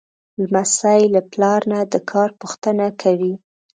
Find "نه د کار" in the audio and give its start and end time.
1.71-2.29